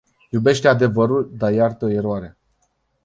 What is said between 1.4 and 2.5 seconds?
iartă eroarea.